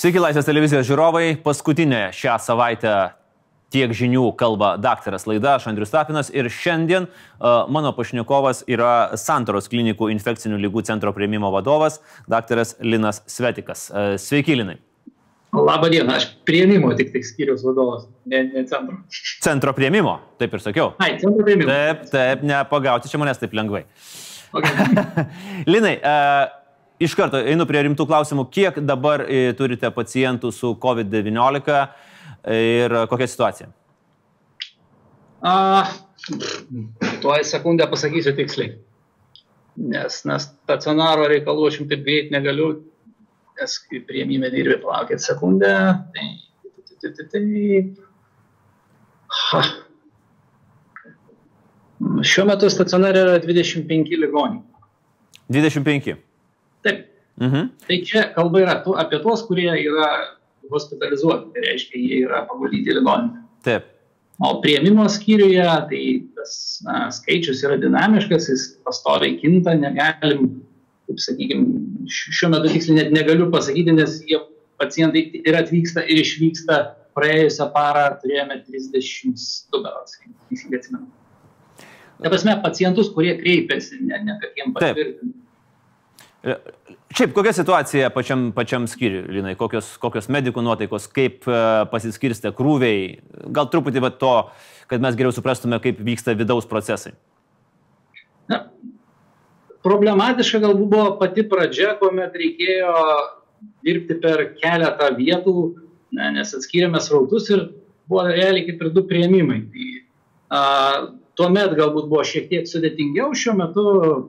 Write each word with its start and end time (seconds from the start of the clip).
Sveiki, 0.00 0.16
Laisvės 0.16 0.46
televizijos 0.48 0.86
žiūrovai. 0.88 1.34
Paskutinė 1.44 2.06
šią 2.16 2.38
savaitę 2.40 2.92
tiek 3.68 3.90
žinių 3.92 4.30
kalba 4.40 4.70
daktaras 4.80 5.26
laida, 5.28 5.58
aš 5.58 5.66
Andrius 5.68 5.90
Tapinas 5.92 6.30
ir 6.32 6.46
šiandien 6.48 7.04
uh, 7.04 7.66
mano 7.68 7.90
pašnekovas 7.92 8.62
yra 8.64 9.18
Santoros 9.20 9.68
klinikų 9.68 10.08
infekcinių 10.14 10.56
lygų 10.62 10.86
centro 10.88 11.12
prieimimo 11.12 11.50
vadovas, 11.52 11.98
daktaras 12.32 12.78
Linas 12.80 13.20
Svetikas. 13.28 13.90
Uh, 13.92 14.14
sveiki, 14.16 14.56
Linai. 14.56 14.78
Labą 15.52 15.90
dieną, 15.92 16.16
aš 16.16 16.30
prieimimo 16.48 16.94
tik 16.96 17.12
tik 17.12 17.28
skyrius 17.28 17.66
vadovas, 17.68 18.08
ne, 18.24 18.46
ne 18.54 18.64
centro. 18.70 19.02
Centro 19.44 19.76
prieimimo, 19.76 20.16
taip 20.40 20.56
ir 20.56 20.64
sakiau. 20.64 20.94
Ai, 20.96 21.18
centro 21.20 21.44
prieimimo. 21.44 21.68
Taip, 21.68 22.08
taip, 22.14 22.48
nepagauti 22.48 23.12
čia 23.12 23.20
manęs 23.20 23.42
taip 23.44 23.52
lengvai. 23.52 23.84
Okay. 24.56 25.28
Linai, 25.76 25.98
uh, 26.00 26.59
iš 27.00 27.16
karto 27.18 27.40
einu 27.40 27.66
prie 27.68 27.82
rimtų 27.86 28.06
klausimų. 28.08 28.46
Kiek 28.52 28.80
dabar 28.84 29.24
e, 29.24 29.50
turite 29.56 29.90
pacientų 29.94 30.52
su 30.54 30.74
COVID-19 30.82 31.80
ir 32.56 32.94
kokia 33.10 33.28
situacija? 33.28 33.70
A, 35.40 35.88
tuoj 37.22 37.44
sekundę 37.48 37.88
pasakysiu 37.88 38.34
tiksliai. 38.36 38.76
Nes, 39.80 40.20
nes 40.28 40.46
stacionaro 40.50 41.28
reikalų 41.30 41.68
aš 41.70 41.80
jums 41.80 41.90
taip 41.92 42.02
greit 42.04 42.32
negaliu, 42.34 42.70
nes 43.60 43.76
kai 43.86 44.02
prieimime 44.04 44.50
dirbi, 44.52 44.76
palaukit 44.82 45.22
sekundę. 45.24 45.72
Tai, 46.16 46.30
tai, 47.00 47.12
tai, 47.16 47.28
tai. 47.32 47.44
Ha. 49.40 49.62
Šiuo 52.26 52.44
metu 52.48 52.68
stacionare 52.72 53.22
yra 53.24 53.38
25 53.40 54.18
ligonių. 54.20 54.60
25. 55.50 56.18
Taip. 56.86 57.06
Mhm. 57.40 57.70
Tai 57.86 57.96
čia 58.04 58.26
kalba 58.34 58.60
yra 58.64 58.76
tu, 58.84 58.94
apie 59.00 59.20
tuos, 59.22 59.42
kurie 59.48 59.70
yra 59.70 60.10
hospitalizuoti, 60.70 61.50
tai 61.54 61.64
reiškia, 61.66 61.98
jie 61.98 62.20
yra 62.26 62.44
paguldyti 62.48 62.94
ligoninę. 62.94 63.42
Taip. 63.66 63.88
O 64.40 64.54
prieimimo 64.62 65.04
skyriuje, 65.08 65.64
tai 65.90 66.04
tas 66.36 66.52
na, 66.86 67.08
skaičius 67.12 67.60
yra 67.66 67.76
dinamiškas, 67.80 68.48
jis 68.48 68.62
pastoviai 68.86 69.34
kinta, 69.40 69.74
negalim, 69.76 70.46
kaip 71.08 71.20
sakykime, 71.20 71.82
šiuo 72.08 72.52
metu 72.54 72.70
tiksliai 72.72 73.02
net 73.02 73.12
negaliu 73.12 73.50
pasakyti, 73.52 73.92
nes 73.98 74.16
jie 74.28 74.40
pacientai 74.80 75.26
ir 75.42 75.60
atvyksta, 75.60 76.06
ir 76.08 76.22
išvyksta. 76.24 76.80
Praėjusią 77.10 77.66
parą 77.74 78.04
turėjome 78.22 78.60
32 78.68 79.80
berots, 79.82 80.14
teisingai 80.48 80.78
atsimenu. 80.78 81.08
Ta 82.22 82.30
prasme, 82.30 82.54
pacientus, 82.62 83.10
kurie 83.12 83.32
kreipiasi, 83.40 83.98
ne, 84.06 84.20
ne 84.28 84.36
kad 84.40 84.54
jiems 84.56 84.76
patvirtinti. 84.76 85.34
Šiaip, 86.40 87.34
kokia 87.36 87.52
situacija 87.52 88.08
pačiam, 88.14 88.46
pačiam 88.56 88.86
skyriui, 88.88 89.26
Linai, 89.34 89.52
kokios, 89.60 89.90
kokios 90.00 90.30
medikų 90.32 90.62
nuotaikos, 90.64 91.08
kaip 91.12 91.44
uh, 91.50 91.82
pasiskirstė 91.92 92.54
krūviai, 92.56 93.18
gal 93.52 93.68
truputį 93.68 94.00
va, 94.06 94.08
to, 94.22 94.32
kad 94.88 95.04
mes 95.04 95.18
geriau 95.18 95.34
suprastume, 95.36 95.76
kaip 95.84 96.00
vyksta 96.06 96.32
vidaus 96.38 96.68
procesai. 96.70 97.12
Na, 98.48 98.62
problematiška 99.84 100.62
galbūt 100.64 100.88
buvo 100.94 101.10
pati 101.20 101.44
pradžia, 101.50 101.92
kuomet 102.00 102.40
reikėjo 102.40 102.94
dirbti 103.84 104.16
per 104.24 104.46
keletą 104.56 105.12
vietų, 105.18 105.56
ne, 106.16 106.32
nes 106.38 106.56
atskyrėme 106.56 107.04
srautus 107.04 107.52
ir 107.52 107.66
buvo 108.08 108.24
realiai 108.30 108.64
kaip 108.70 108.80
ir 108.80 108.94
du 108.96 109.04
prieimimai. 109.10 109.60
Tai, 109.74 109.90
a, 110.48 110.62
tuomet 111.38 111.74
galbūt 111.78 112.08
buvo 112.10 112.22
šiek 112.26 112.48
tiek 112.50 112.68
sudėtingiau, 112.68 113.34
šiuo 113.36 113.56
metu 113.58 113.84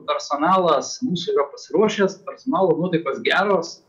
personalas 0.08 0.96
mūsų 1.04 1.34
yra 1.34 1.48
pasiruošęs, 1.54 2.20
personalo 2.26 2.76
nuotaikos 2.78 3.22
geros. 3.26 3.80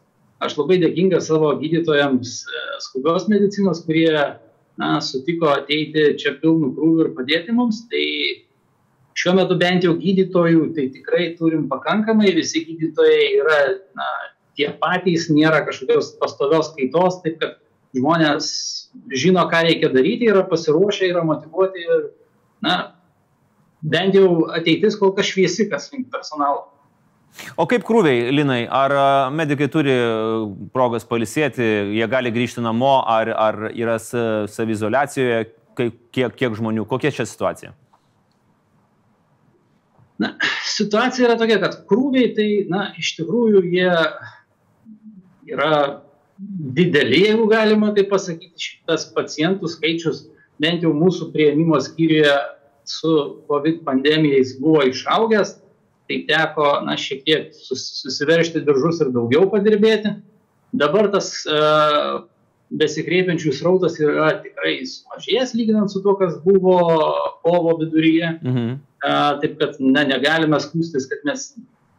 Aš 0.44 0.58
labai 0.60 0.80
dėkingas 0.82 1.30
savo 1.30 1.54
gydytojams 1.60 2.40
e, 2.44 2.64
skubios 2.84 3.30
medicinos, 3.32 3.84
kurie 3.86 4.12
na, 4.12 4.90
sutiko 5.02 5.54
ateiti 5.54 6.10
čia 6.20 6.34
pilnų 6.42 6.74
krūvių 6.76 7.06
ir 7.06 7.12
padėti 7.16 7.56
mums. 7.56 7.84
Tai 7.92 8.04
šiuo 9.20 9.36
metu 9.38 9.58
bent 9.62 9.88
jau 9.88 9.94
gydytojų, 10.00 10.72
tai 10.76 10.90
tikrai 10.96 11.30
turim 11.40 11.70
pakankamai, 11.72 12.34
visi 12.36 12.66
gydytojai 12.68 13.28
yra 13.40 13.60
na, 13.96 14.10
tie 14.58 14.72
patys, 14.82 15.30
nėra 15.32 15.64
kažkokios 15.68 16.16
pastovios 16.22 16.74
kaitos, 16.76 17.22
taip 17.24 17.40
kad 17.42 17.62
žmonės 17.94 18.50
žino, 19.14 19.46
ką 19.50 19.64
reikia 19.68 19.90
daryti, 19.94 20.30
yra 20.30 20.44
pasiruošę, 20.50 21.08
yra 21.14 21.24
motivuoti 21.26 21.86
ir 21.86 22.04
na, 22.66 22.76
bent 23.84 24.16
jau 24.16 24.46
ateitis 24.56 24.96
kol 25.00 25.12
kas 25.18 25.30
šviesi, 25.32 25.68
kas 25.72 25.92
link 25.94 26.10
personalo. 26.14 26.70
O 27.58 27.66
kaip 27.70 27.82
krūviai, 27.86 28.30
Linai, 28.34 28.62
ar 28.70 28.94
medikai 29.34 29.68
turi 29.72 29.94
progos 30.74 31.06
palisėti, 31.10 31.66
jie 31.98 32.08
gali 32.10 32.32
grįžti 32.34 32.62
namo, 32.62 33.00
ar, 33.10 33.32
ar 33.34 33.58
yra 33.74 33.98
savizolacijoje, 33.98 35.48
kiek, 35.76 36.36
kiek 36.38 36.60
žmonių, 36.60 36.86
kokia 36.90 37.14
čia 37.16 37.26
situacija? 37.26 37.74
Na, 40.22 40.36
situacija 40.70 41.26
yra 41.26 41.40
tokia, 41.42 41.58
kad 41.64 41.80
krūviai 41.90 42.32
tai, 42.38 42.48
na, 42.70 42.92
iš 43.02 43.16
tikrųjų 43.18 43.64
jie 43.74 43.90
yra 45.50 45.74
dideli, 46.38 47.26
jeigu 47.26 47.48
galima 47.50 47.92
tai 47.98 48.06
pasakyti, 48.10 48.62
šitas 48.62 49.08
pacientų 49.16 49.70
skaičius 49.74 50.28
bent 50.62 50.86
jau 50.86 50.94
mūsų 50.96 51.32
prieimimo 51.34 51.80
skyriuje 51.82 52.34
su 52.86 53.44
COVID 53.48 53.84
pandemijais 53.86 54.58
buvo 54.60 54.84
išaugęs, 54.90 55.58
tai 56.10 56.20
teko, 56.28 56.68
na, 56.86 56.98
šiek 57.00 57.24
tiek 57.28 57.50
susiveršti 57.56 58.64
diržus 58.68 59.02
ir 59.04 59.12
daugiau 59.16 59.48
padirbėti. 59.52 60.18
Dabar 60.74 61.08
tas 61.14 61.30
uh, 61.48 62.24
besikreipiančių 62.74 63.54
srautas 63.54 64.00
yra 64.02 64.32
tikrai 64.44 64.80
sumažėjęs 64.90 65.54
lyginant 65.58 65.94
su 65.94 66.02
to, 66.04 66.16
kas 66.20 66.40
buvo 66.44 66.80
kovo 67.46 67.78
viduryje. 67.82 68.36
Mhm. 68.42 68.74
Uh, 69.04 69.34
taip 69.42 69.58
kad 69.60 69.80
na, 69.84 70.06
negalime 70.08 70.60
skūstis, 70.64 71.10
kad 71.12 71.26
mes 71.28 71.52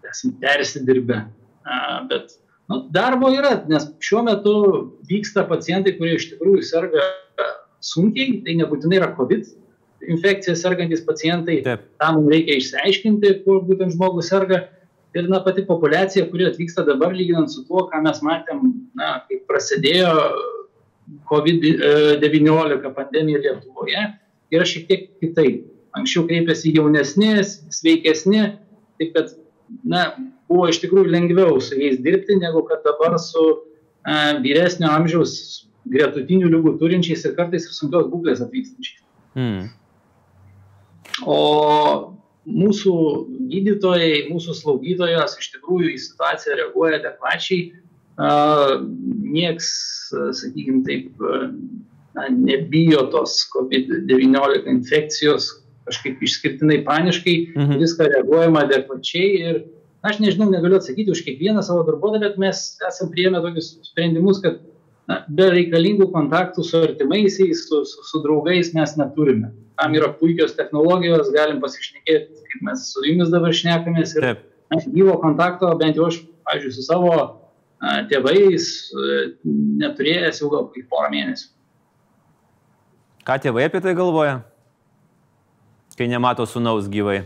esame 0.08 0.38
persidirbę. 0.40 1.24
Uh, 1.64 1.98
bet 2.08 2.36
nu, 2.72 2.84
darbo 2.92 3.28
yra, 3.32 3.58
nes 3.68 3.90
šiuo 4.04 4.24
metu 4.24 4.54
vyksta 5.08 5.44
pacientai, 5.48 5.96
kurie 5.98 6.16
iš 6.18 6.30
tikrųjų 6.32 6.64
serga 6.64 7.04
sunkiai, 7.84 8.40
tai 8.44 8.56
nebūtinai 8.60 9.00
yra 9.00 9.12
COVID 9.16 9.48
infekcija 10.10 10.56
sergantis 10.58 11.04
pacientai, 11.04 11.60
Taip. 11.64 11.84
tam 12.00 12.18
mums 12.18 12.32
reikia 12.32 12.58
išsiaiškinti, 12.60 13.32
kur 13.44 13.62
būtent 13.66 13.94
žmogus 13.96 14.30
serga. 14.32 14.64
Ir 15.14 15.28
na, 15.30 15.38
pati 15.44 15.62
populiacija, 15.66 16.26
kuri 16.30 16.48
atvyksta 16.48 16.82
dabar, 16.86 17.12
lyginant 17.14 17.52
su 17.52 17.62
tuo, 17.68 17.84
ką 17.90 18.00
mes 18.02 18.18
matėm, 18.26 18.64
na, 18.98 19.20
kai 19.28 19.38
prasidėjo 19.46 20.10
COVID-19 21.30 22.90
pandemija 22.96 23.42
Lietuvoje, 23.44 24.02
yra 24.54 24.66
šiek 24.66 24.88
tiek 24.88 25.06
kitaip. 25.22 25.62
Anksčiau 25.94 26.24
kreipėsi 26.26 26.72
jaunesni, 26.74 27.36
sveikesni, 27.46 28.48
taip 28.98 29.12
kad, 29.14 29.36
na, 29.86 30.08
buvo 30.50 30.66
iš 30.72 30.80
tikrųjų 30.82 31.12
lengviau 31.12 31.60
su 31.62 31.78
jais 31.78 32.00
dirbti, 32.02 32.40
negu 32.40 32.64
kad 32.66 32.82
dabar 32.86 33.14
su 33.22 33.44
a, 34.02 34.34
vyresnio 34.42 34.90
amžiaus 34.90 35.36
gretutinių 35.90 36.50
lygų 36.56 36.74
turinčiais 36.80 37.24
ir 37.28 37.34
kartais 37.38 37.68
ir 37.68 37.76
sunkios 37.76 38.08
būklės 38.10 38.42
atvykstančiais. 38.44 39.02
Hmm. 39.36 39.70
O 41.26 41.38
mūsų 42.44 42.94
gydytojai, 43.52 44.26
mūsų 44.28 44.56
slaugytojos 44.58 45.38
iš 45.40 45.50
tikrųjų 45.56 45.94
į 45.94 46.00
situaciją 46.08 46.58
reaguoja 46.60 47.00
adekvačiai. 47.00 47.72
Niekas, 49.24 49.68
sakykime 50.12 50.84
taip, 50.86 51.24
na, 52.14 52.28
nebijo 52.30 53.08
tos 53.10 53.40
COVID-19 53.54 54.68
infekcijos 54.70 55.50
kažkaip 55.84 56.22
išskirtinai 56.24 56.78
paniškai, 56.86 57.34
mhm. 57.56 57.80
viską 57.82 58.08
reaguojama 58.12 58.64
adekvačiai 58.64 59.32
ir 59.48 59.58
aš 60.04 60.20
nežinau, 60.20 60.50
negaliu 60.52 60.78
atsakyti 60.78 61.12
už 61.12 61.24
kiekvieną 61.26 61.64
savo 61.64 61.84
darbuotoją, 61.88 62.22
bet 62.24 62.38
mes 62.40 62.62
esame 62.88 63.12
prieėmę 63.12 63.40
tokius 63.44 63.74
sprendimus, 63.88 64.40
kad 64.44 64.60
na, 65.10 65.20
be 65.28 65.50
reikalingų 65.52 66.08
kontaktų 66.14 66.64
su 66.64 66.80
artimaisiais, 66.80 67.66
su, 67.68 67.84
su, 67.88 68.06
su 68.08 68.22
draugais 68.24 68.72
mes 68.76 68.96
neturime 69.00 69.52
tam 69.76 69.94
yra 69.94 70.10
puikios 70.18 70.54
technologijos, 70.56 71.30
galim 71.34 71.60
pasišnekėti, 71.62 72.44
kaip 72.50 72.66
mes 72.68 72.86
su 72.92 73.02
jumis 73.06 73.32
dabar 73.32 73.54
šnekamės 73.54 74.14
ir 74.18 74.28
na, 74.70 74.78
gyvo 74.86 75.16
kontakto, 75.22 75.72
bent 75.80 75.98
jau 75.98 76.08
aš, 76.10 76.20
pavyzdžiui, 76.46 76.74
su 76.76 76.86
savo 76.86 77.12
a, 77.18 77.26
tėvais 78.10 78.68
a, 78.94 79.20
neturėjęs 79.82 80.42
jau 80.42 80.50
gal 80.52 80.68
kaip 80.74 80.88
porą 80.92 81.10
mėnesių. 81.14 81.50
Ką 83.24 83.38
tėvai 83.40 83.66
apie 83.66 83.80
tai 83.80 83.94
galvoja, 83.96 84.42
kai 85.98 86.10
nemato 86.10 86.46
sunaus 86.46 86.90
gyvai? 86.92 87.22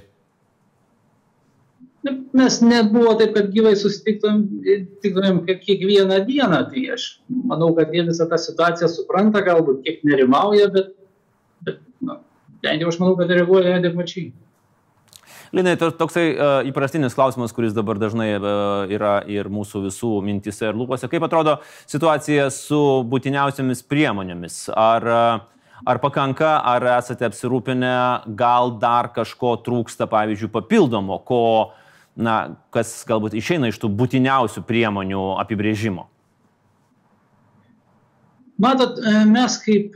Mes 2.07 2.61
net 2.63 2.93
buvo 2.95 3.17
taip, 3.19 3.33
kad 3.35 3.49
gyvai 3.51 3.73
susitiktumėm 3.79 5.41
kiekvieną 5.49 6.21
dieną, 6.29 6.61
tai 6.71 6.85
aš 6.95 7.07
manau, 7.29 7.73
kad 7.75 7.91
jie 7.95 8.05
visą 8.07 8.29
tą 8.31 8.39
situaciją 8.39 8.91
supranta, 8.93 9.43
galbūt 9.43 9.81
kiek 9.87 10.05
nerimauja, 10.07 10.69
bet, 10.75 10.93
bet 11.67 11.81
na, 12.05 12.21
bent 12.63 12.85
jau 12.85 12.93
aš 12.93 13.01
manau, 13.03 13.17
kad 13.19 13.33
reaguoja 13.35 13.81
adekvačiai. 13.81 14.31
Linai, 15.57 15.75
toksai 15.81 16.25
uh, 16.37 16.55
įprastinis 16.69 17.17
klausimas, 17.17 17.55
kuris 17.57 17.75
dabar 17.75 17.99
dažnai 17.99 18.29
uh, 18.37 18.85
yra 18.93 19.19
ir 19.27 19.49
mūsų 19.51 19.87
visų 19.89 20.13
mintise 20.23 20.69
ir 20.69 20.77
lūpose. 20.77 21.09
Kaip 21.09 21.25
atrodo 21.25 21.57
situacija 21.89 22.51
su 22.53 22.79
būtiniausiamis 23.09 23.81
priemonėmis? 23.89 24.67
Ar, 24.77 25.09
uh, 25.09 25.83
ar 25.89 26.03
pakanka, 26.05 26.59
ar 26.69 26.85
esate 26.99 27.27
apsirūpinę, 27.27 27.97
gal 28.39 28.77
dar 28.79 29.11
kažko 29.17 29.57
trūksta, 29.65 30.07
pavyzdžiui, 30.13 30.53
papildomo, 30.53 31.19
ko, 31.25 31.43
na, 32.19 32.37
kas 32.75 32.93
galbūt 33.09 33.37
išeina 33.39 33.71
iš 33.71 33.79
tų 33.83 33.91
būtiniausių 33.99 34.65
priemonių 34.69 35.25
apibrėžimo? 35.43 36.09
Matot, 38.59 38.99
mes 39.31 39.55
kaip 39.63 39.95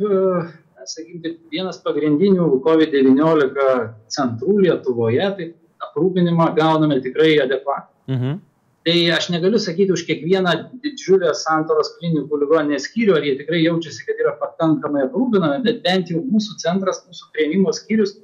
sakykime, 0.87 1.37
vienas 1.53 1.81
pagrindinių 1.83 2.47
COVID-19 2.63 3.67
centrų 4.13 4.61
Lietuvoje, 4.67 5.27
tai 5.39 5.49
aprūpinimą 5.89 6.53
gauname 6.59 7.01
tikrai 7.03 7.37
adekvatų. 7.43 7.91
Mhm. 8.15 8.41
Tai 8.83 8.95
aš 9.15 9.29
negaliu 9.31 9.61
sakyti 9.63 9.95
už 9.95 10.03
kiekvieną 10.09 10.53
didžiulę 10.83 11.31
santoros 11.39 11.93
klinikų 12.01 12.41
ligoninės 12.41 12.89
skyrių, 12.89 13.15
ar 13.15 13.27
jie 13.29 13.37
tikrai 13.39 13.61
jaučiasi, 13.63 14.03
kad 14.09 14.23
yra 14.25 14.33
pakankamai 14.41 15.05
aprūpinami, 15.07 15.61
bet 15.67 15.85
bent 15.85 16.11
jau 16.11 16.23
mūsų 16.27 16.59
centras, 16.59 17.05
mūsų 17.07 17.31
prieimimo 17.35 17.71
skyrius 17.77 18.17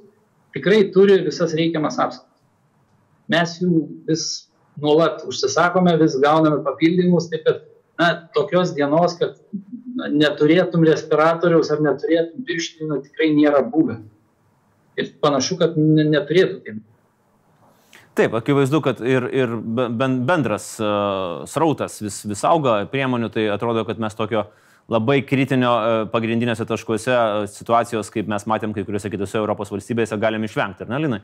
tikrai 0.55 0.81
turi 0.91 1.21
visas 1.23 1.55
reikiamas 1.55 1.95
apsaugas. 1.95 2.28
Mes 3.29 3.57
jų 3.61 3.83
vis 4.07 4.27
nuolat 4.81 5.23
užsisakome, 5.27 5.95
vis 6.01 6.15
gauname 6.21 6.63
papildymus, 6.65 7.29
taip 7.31 7.45
kad 7.45 7.65
na, 7.99 8.11
tokios 8.35 8.73
dienos, 8.77 9.17
kad 9.19 9.35
neturėtum 10.09 10.85
respiratoriaus 10.87 11.71
ar 11.73 11.83
neturėtum 11.83 12.45
pirštinių, 12.47 13.01
tikrai 13.07 13.33
nėra 13.35 13.63
buvę. 13.67 13.99
Ir 14.99 15.11
panašu, 15.23 15.59
kad 15.59 15.75
neturėtų 15.79 16.61
taip. 16.63 16.79
Taip, 18.19 18.33
akivaizdu, 18.35 18.81
kad 18.83 18.99
ir, 19.05 19.27
ir 19.31 19.53
bendras 20.27 20.73
uh, 20.81 21.45
srautas 21.47 22.01
vis, 22.03 22.17
vis 22.27 22.41
auga 22.47 22.81
priemonių, 22.91 23.29
tai 23.31 23.45
atrodo, 23.53 23.85
kad 23.87 24.01
mes 24.01 24.17
tokio 24.17 24.47
labai 24.91 25.21
kritinio 25.23 25.71
uh, 25.71 25.99
pagrindinėse 26.11 26.65
taškuose 26.67 27.13
uh, 27.13 27.45
situacijos, 27.51 28.09
kaip 28.11 28.27
mes 28.31 28.47
matėm 28.49 28.73
kai 28.75 28.83
kuriuose 28.87 29.11
kitose 29.13 29.39
Europos 29.39 29.71
valstybėse, 29.71 30.19
galim 30.19 30.43
išvengti, 30.47 30.83
ar 30.83 30.91
ne, 30.91 30.99
Linai? 31.05 31.21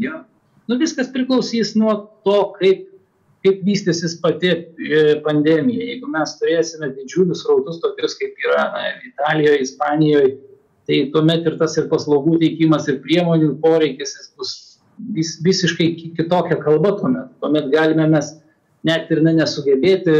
Jo, 0.00 0.22
nu 0.70 0.78
viskas 0.80 1.10
priklausys 1.12 1.74
nuo 1.78 1.94
to, 2.26 2.38
kaip 2.60 2.88
kaip 3.42 3.62
vystysis 3.66 4.14
pati 4.22 4.50
e, 4.52 4.98
pandemija. 5.24 5.86
Jeigu 5.90 6.10
mes 6.10 6.36
turėsime 6.38 6.92
didžiulius 6.94 7.44
rautus, 7.48 7.80
tokius 7.82 8.14
kaip 8.20 8.38
yra 8.46 8.68
na, 8.70 8.82
Italijoje, 9.08 9.64
Ispanijoje, 9.66 10.34
tai 10.86 10.98
tuomet 11.14 11.46
ir 11.50 11.56
tas 11.58 11.74
ir 11.78 11.88
paslaugų 11.90 12.38
teikimas, 12.42 12.86
ir 12.90 13.00
priemonių 13.02 13.56
poreikis 13.62 14.14
bus 14.38 14.52
vis, 15.16 15.36
visiškai 15.44 15.88
kitokia 16.18 16.58
kalba 16.62 16.94
tuomet. 17.00 17.32
Tuomet 17.42 17.70
galime 17.74 18.06
mes 18.14 18.30
net 18.86 19.10
ir 19.10 19.22
ne, 19.26 19.34
nesugebėti 19.40 20.14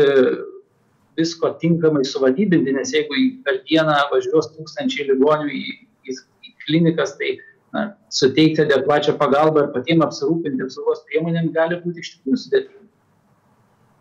visko 1.19 1.53
tinkamai 1.61 2.05
suvadybinti, 2.09 2.75
nes 2.75 2.93
jeigu 2.95 3.19
per 3.47 3.61
dieną 3.69 3.99
važiuos 4.11 4.51
tūkstančiai 4.57 5.11
ligonių 5.11 5.51
į, 5.53 5.65
į, 6.09 6.19
į 6.49 6.55
klinikas, 6.65 7.15
tai 7.21 7.37
na, 7.73 7.89
suteikti 8.13 8.67
adekvačią 8.67 9.17
pagalbą 9.21 9.67
ir 9.67 9.75
patiems 9.77 10.07
apsirūpinti 10.09 10.67
apsaugos 10.67 11.05
priemonėm 11.09 11.53
gali 11.57 11.81
būti 11.85 12.05
iš 12.05 12.17
tikrųjų 12.17 12.45
sudėtinga 12.45 12.83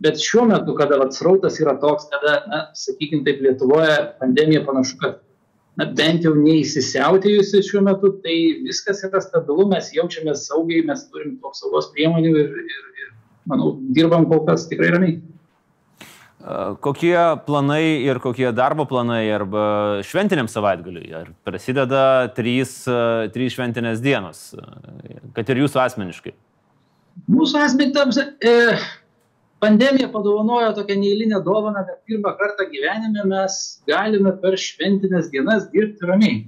bet 0.01 0.21
šiuo 0.21 0.45
metu, 0.49 0.73
kada 0.77 0.97
vat, 1.01 1.13
srautas 1.13 1.59
yra 1.61 1.75
toks, 1.81 2.07
kada, 2.13 2.37
na, 2.49 2.61
sakykime 2.77 3.25
taip, 3.27 3.41
Lietuvoje 3.45 3.97
pandemija 4.21 4.63
panašu, 4.65 4.97
kad 5.01 5.19
na, 5.77 5.87
bent 5.97 6.25
jau 6.25 6.33
neįsisiautėjusi 6.37 7.61
šiuo 7.67 7.83
metu, 7.85 8.15
tai 8.25 8.37
viskas 8.65 9.03
yra 9.07 9.21
stabilu, 9.23 9.67
mes 9.71 9.91
jaučiamės 9.95 10.47
saugiai, 10.49 10.85
mes 10.87 11.05
turim 11.11 11.37
apsaugos 11.47 11.91
priemonių 11.95 12.33
ir, 12.33 12.55
ir, 12.63 12.87
ir, 13.05 13.11
manau, 13.51 13.75
dirbam 13.97 14.25
kol 14.31 14.43
kas 14.49 14.65
tikrai 14.71 14.93
ramiai. 14.95 15.19
Kokie 16.81 17.17
planai 17.45 18.01
ir 18.01 18.19
kokie 18.23 18.49
darbo 18.55 18.87
planai 18.89 19.25
arba 19.33 19.65
šventiniam 20.05 20.47
savaitgaliui? 20.49 21.11
Ar 21.13 21.27
prasideda 21.45 22.05
trys, 22.35 22.79
trys 23.35 23.57
šventinės 23.57 24.01
dienos, 24.01 24.47
kad 25.35 25.51
ir 25.53 25.61
jūsų 25.61 25.83
asmeniškai? 25.83 26.33
Mūsų 27.29 27.59
asmeniškai, 27.61 28.25
e, 28.41 28.77
pandemija 29.61 30.09
padovanojo 30.13 30.71
tokią 30.79 30.97
neįlinę 31.01 31.41
dovaną, 31.45 31.83
kad 31.87 31.99
pirmą 32.09 32.33
kartą 32.39 32.65
gyvenime 32.71 33.27
mes 33.29 33.59
galime 33.89 34.33
per 34.41 34.57
šventinės 34.57 35.29
dienas 35.33 35.67
dirbti 35.73 36.09
ramiai. 36.09 36.39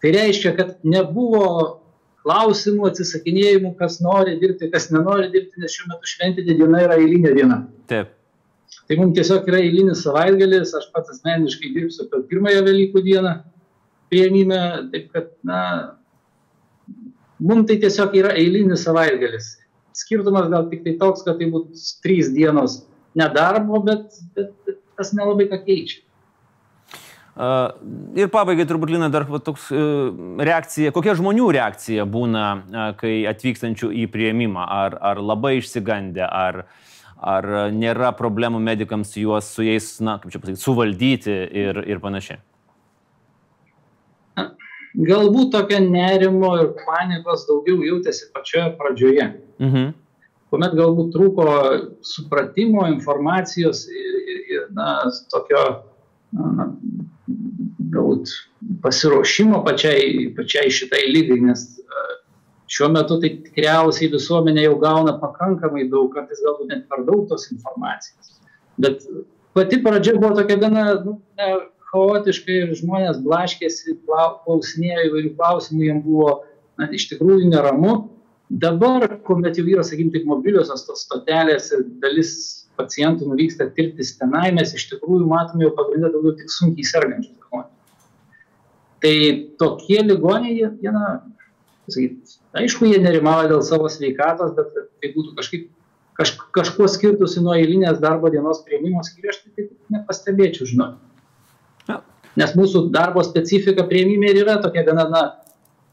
Tai 0.00 0.14
reiškia, 0.16 0.54
kad 0.56 0.78
nebuvo 0.86 1.44
klausimų, 2.24 2.88
atsisakinėjimų, 2.88 3.74
kas 3.76 3.98
nori 4.04 4.38
dirbti, 4.40 4.70
kas 4.72 4.88
nenori 4.94 5.28
dirbti, 5.32 5.60
nes 5.60 5.76
šiuo 5.76 5.90
metu 5.92 6.08
šventinė 6.08 6.56
diena 6.56 6.82
yra 6.86 6.96
eilinė 7.00 7.34
diena. 7.36 7.60
Taip. 7.90 8.16
Tai 8.88 8.98
mums 8.98 9.14
tiesiog 9.16 9.46
yra 9.50 9.62
eilinis 9.62 10.02
savaitgalis, 10.06 10.74
aš 10.76 10.90
pats 10.94 11.12
asmeniškai 11.14 11.72
dirbsiu 11.76 12.08
per 12.10 12.26
pirmąją 12.30 12.64
Velykų 12.66 13.02
dieną 13.06 13.36
prieimime, 14.10 14.60
taip 14.90 15.08
kad, 15.14 15.30
na, 15.46 15.60
mums 17.38 17.68
tai 17.70 17.78
tiesiog 17.82 18.14
yra 18.18 18.34
eilinis 18.38 18.86
savaitgalis 18.86 19.56
skirtumas 20.00 20.48
gal 20.50 20.68
tik 20.70 20.84
tai 20.84 20.94
toks, 21.00 21.24
kad 21.26 21.40
tai 21.40 21.48
būtų 21.50 21.80
trys 22.04 22.30
dienos 22.34 22.80
nedarbo, 23.18 23.82
bet, 23.86 24.20
bet, 24.36 24.54
bet 24.66 24.78
tas 24.98 25.12
nelabai 25.16 25.48
ką 25.50 25.60
keičia. 25.66 26.04
Uh, 27.40 27.70
ir 28.18 28.28
pabaigai 28.28 28.66
turbūt, 28.68 28.90
Lina, 28.92 29.06
dar 29.08 29.24
toks 29.40 29.70
uh, 29.72 30.10
reakcija, 30.44 30.90
kokia 30.92 31.14
žmonių 31.16 31.46
reakcija 31.56 32.04
būna, 32.10 32.46
uh, 32.58 32.88
kai 33.00 33.22
atvykstančių 33.30 33.92
į 34.02 34.08
prieimimą, 34.12 34.66
ar, 34.66 34.98
ar 35.12 35.22
labai 35.24 35.54
išsigandę, 35.60 36.26
ar, 36.26 36.64
ar 37.20 37.46
nėra 37.74 38.12
problemų 38.16 38.60
medikams 38.64 39.16
juos 39.20 39.50
su 39.54 39.66
jais, 39.66 39.92
na, 40.04 40.18
kaip 40.20 40.32
čia 40.32 40.40
pasakyti, 40.42 40.64
suvaldyti 40.64 41.36
ir, 41.64 41.82
ir 41.84 42.00
panašiai 42.02 42.40
galbūt 44.94 45.52
tokio 45.54 45.80
nerimo 45.84 46.54
ir 46.60 46.72
panikos 46.84 47.46
daugiau 47.48 47.82
jautėsi 47.86 48.30
pačioje 48.34 48.70
pradžioje. 48.78 49.26
Mhm. 49.62 49.92
Kuomet 50.50 50.74
galbūt 50.74 51.12
trūko 51.14 51.46
supratimo, 52.02 52.88
informacijos 52.90 53.84
ir, 53.86 54.16
ir, 54.18 54.40
ir 54.54 54.64
na, 54.74 54.96
tokio 55.30 55.60
na, 56.34 56.72
galbūt 57.94 58.32
pasiruošimo 58.82 59.62
pačiai, 59.66 60.32
pačiai 60.34 60.72
šitai 60.74 61.04
lygai, 61.14 61.38
nes 61.46 61.62
šiuo 62.70 62.90
metu 62.94 63.18
tai 63.22 63.32
tikriausiai 63.46 64.10
visuomenė 64.12 64.68
jau 64.68 64.76
gauna 64.82 65.16
pakankamai 65.18 65.88
daug, 65.90 66.12
kartais 66.14 66.42
galbūt 66.44 66.70
net 66.70 66.86
per 66.90 67.02
daug 67.08 67.26
tos 67.30 67.48
informacijos. 67.50 68.36
Bet 68.80 69.02
pati 69.56 69.80
pradžia 69.82 70.14
buvo 70.18 70.36
tokia 70.38 70.58
gana, 70.60 70.84
nu, 71.04 71.16
ne, 71.40 71.50
chaotiškai 71.90 72.60
ir 72.64 72.76
žmonės 72.78 73.18
blaškėsi, 73.24 73.96
klausinėjo 74.06 75.08
įvairių 75.08 75.34
klausimų, 75.40 75.82
jiems 75.88 76.06
buvo 76.06 76.30
na, 76.78 76.88
iš 76.94 77.08
tikrųjų 77.10 77.50
neramu. 77.50 77.96
Dabar, 78.50 79.06
kuomet 79.26 79.58
jau 79.58 79.66
yra, 79.66 79.82
sakykime, 79.86 80.14
tik 80.14 80.24
mobiliosios 80.26 80.86
tos 80.86 81.04
stotelės 81.06 81.68
ir 81.74 81.84
dalis 82.02 82.32
pacientų 82.78 83.28
nuvyksta 83.30 83.68
tirtis 83.76 84.14
tenai, 84.18 84.48
mes 84.54 84.72
iš 84.74 84.88
tikrųjų 84.94 85.26
matome 85.30 85.66
jau 85.66 85.74
pagrindę 85.76 86.10
daugiau 86.14 86.38
tik 86.38 86.50
sunkiai 86.54 86.86
sergančius 86.86 87.36
žmonės. 87.48 87.74
Tai 89.02 89.14
tokie 89.60 90.00
ligoniai, 90.06 90.56
jie, 90.58 90.70
jie 90.84 90.94
na, 90.94 91.12
sakyt, 91.94 92.38
aišku, 92.60 92.88
jie 92.90 93.02
nerimauja 93.02 93.50
dėl 93.52 93.62
savo 93.66 93.90
sveikatos, 93.92 94.54
bet 94.56 94.72
tai 94.74 95.12
būtų 95.14 95.36
kažkaip 95.38 95.68
kaž, 96.20 96.34
kažkuo 96.56 96.88
skirtusi 96.90 97.42
nuo 97.44 97.54
eilinės 97.56 98.00
darbo 98.02 98.30
dienos 98.32 98.62
prieimimo 98.66 99.02
skyrių, 99.06 99.32
aš 99.32 99.38
tai 99.42 99.52
taip 99.56 99.94
nepastebėčiau, 99.96 100.68
žinot. 100.68 100.98
Nes 102.38 102.52
mūsų 102.54 102.86
darbo 102.94 103.24
specifika 103.26 103.84
prieimime 103.88 104.30
ir 104.30 104.44
yra 104.44 104.58
tokia 104.62 104.84
gana, 104.86 105.06
na, 105.10 105.22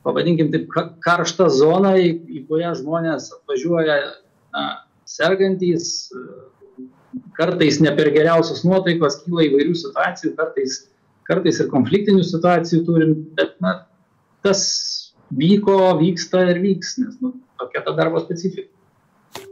pavadinkim 0.06 0.52
taip, 0.54 0.68
karšta 1.04 1.50
zona, 1.54 1.96
į, 1.98 2.12
į 2.30 2.44
kurią 2.50 2.76
žmonės 2.82 3.32
atvažiuoja 3.40 3.98
na, 4.54 4.68
sergantys, 5.10 6.12
kartais 7.40 7.82
ne 7.82 7.94
per 7.98 8.12
geriausios 8.14 8.62
nuotaikos, 8.68 9.22
kyla 9.24 9.48
įvairių 9.48 9.76
situacijų, 9.82 10.36
kartais, 10.38 10.80
kartais 11.28 11.62
ir 11.64 11.72
konfliktinių 11.74 12.24
situacijų 12.28 12.84
turim, 12.88 13.16
bet 13.40 13.58
na, 13.64 13.80
tas 14.46 14.62
vyko, 15.32 15.78
vyksta 16.02 16.48
ir 16.54 16.64
vyks, 16.64 16.98
nes 17.04 17.22
nu, 17.24 17.36
tokia 17.60 17.84
ta 17.86 17.96
darbo 17.98 18.24
specifika. 18.24 18.72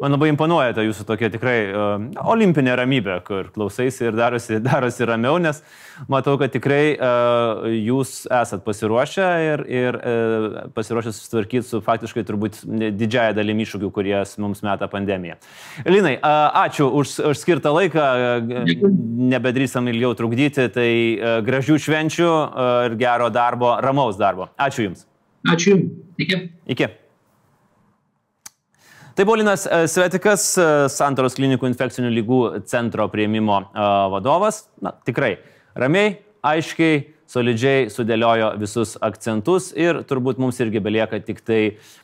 Man 0.02 0.12
labai 0.16 0.30
imponuoja 0.32 0.74
ta 0.76 0.84
jūsų 0.84 1.06
tokia 1.08 1.30
tikrai 1.32 1.56
uh, 1.70 1.94
olimpinė 2.32 2.74
ramybė, 2.80 3.20
kur 3.28 3.50
klausaisi 3.56 4.08
ir 4.10 4.18
darosi, 4.18 4.58
darosi 4.66 5.08
ramiau, 5.08 5.38
nes 5.42 5.62
matau, 6.12 6.36
kad 6.42 6.52
tikrai 6.54 6.96
uh, 6.96 7.66
jūs 7.70 8.26
esat 8.34 8.66
pasiruošę 8.66 9.30
ir, 9.46 9.66
ir 9.72 10.00
uh, 10.00 10.58
pasiruošę 10.76 11.14
susitvarkyti 11.16 11.64
su 11.70 11.82
faktiškai 11.86 12.26
turbūt 12.28 12.62
didžiaja 12.98 13.36
dalimi 13.38 13.66
iššūkių, 13.68 13.92
kurie 13.96 14.18
mums 14.42 14.64
meta 14.66 14.90
pandemija. 14.92 15.40
Linai, 15.88 16.18
uh, 16.18 16.66
ačiū 16.66 16.90
už, 16.90 17.18
už 17.32 17.44
skirtą 17.46 17.76
laiką, 17.76 18.06
uh, 18.44 18.86
nebedrįsam 19.36 19.92
ilgiau 19.94 20.16
trukdyti, 20.18 20.70
tai 20.76 20.92
uh, 21.16 21.40
gražių 21.46 21.80
švenčių 21.88 22.32
uh, 22.32 22.72
ir 22.90 23.00
gero 23.00 23.32
darbo, 23.34 23.78
ramaus 23.84 24.20
darbo. 24.20 24.52
Ačiū 24.60 24.90
Jums. 24.90 25.08
Ačiū. 25.52 25.78
Iki. 26.18 26.38
Iki. 26.76 26.88
Tai 29.16 29.24
buvo 29.24 29.38
Linas 29.40 29.64
Svetikas, 29.88 30.44
Santoros 30.92 31.38
klinikų 31.38 31.70
infekcinių 31.70 32.10
lygų 32.18 32.40
centro 32.68 33.06
prieimimo 33.12 33.62
vadovas. 34.12 34.66
Na, 34.84 34.92
tikrai 35.08 35.38
ramiai, 35.80 36.18
aiškiai 36.44 37.15
solidžiai 37.30 37.90
sudėliojo 37.94 38.52
visus 38.62 38.96
akcentus 39.04 39.72
ir 39.78 40.02
turbūt 40.08 40.40
mums 40.42 40.60
irgi 40.64 40.82
belieka 40.84 41.20
tik 41.26 41.42
tai 41.46 41.60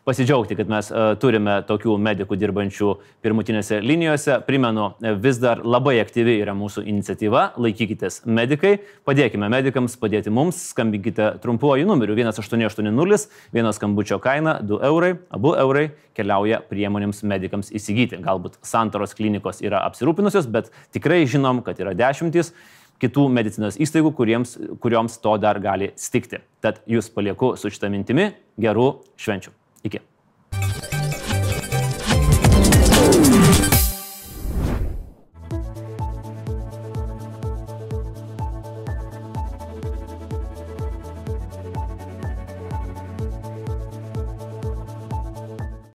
pasidžiaugti, 0.07 0.57
kad 0.59 0.71
mes 0.71 0.91
uh, 0.91 1.13
turime 1.21 1.59
tokių 1.67 1.97
medikų 2.01 2.37
dirbančių 2.41 2.91
pirmutinėse 3.23 3.81
linijose. 3.85 4.39
Primenu, 4.47 4.91
vis 5.21 5.39
dar 5.41 5.61
labai 5.65 5.97
aktyvi 6.01 6.39
yra 6.41 6.55
mūsų 6.57 6.85
iniciatyva, 6.89 7.51
laikykitės 7.61 8.21
medikai, 8.25 8.77
padėkime 9.07 9.49
medikams, 9.51 9.97
padėti 10.01 10.33
mums, 10.33 10.59
skambinkite 10.73 11.35
trumpuoju 11.43 11.87
numeriu 11.89 12.17
1880, 12.17 13.29
vieno 13.53 13.73
skambučio 13.75 14.19
kaina 14.23 14.57
2 14.65 14.81
eurai, 14.89 15.15
abu 15.33 15.53
eurai 15.59 15.89
keliauja 16.17 16.61
priemonėms 16.69 17.23
medikams 17.27 17.71
įsigyti. 17.75 18.19
Galbūt 18.23 18.59
santoros 18.65 19.15
klinikos 19.17 19.61
yra 19.63 19.85
apsirūpinusios, 19.87 20.49
bet 20.51 20.71
tikrai 20.95 21.23
žinom, 21.29 21.63
kad 21.65 21.79
yra 21.81 21.95
dešimtys 21.97 22.53
kitų 23.01 23.25
medicinos 23.33 23.79
įstaigų, 23.81 24.13
kuriems, 24.17 24.55
kurioms 24.83 25.17
to 25.23 25.35
dar 25.41 25.59
gali 25.63 25.91
stikti. 25.99 26.41
Tad 26.61 26.83
jūs 26.89 27.09
palieku 27.13 27.55
su 27.57 27.73
šitą 27.73 27.89
mintimi. 27.93 28.31
Gerų 28.61 28.87
švenčių. 29.21 29.53
Iki. 29.89 30.05